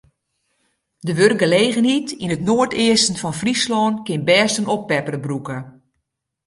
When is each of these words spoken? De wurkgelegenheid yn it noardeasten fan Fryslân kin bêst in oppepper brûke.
De 1.05 1.13
wurkgelegenheid 1.17 2.09
yn 2.23 2.33
it 2.35 2.45
noardeasten 2.49 3.15
fan 3.21 3.39
Fryslân 3.41 3.93
kin 4.05 4.25
bêst 4.27 4.59
in 4.61 4.71
oppepper 4.75 5.17
brûke. 5.25 5.57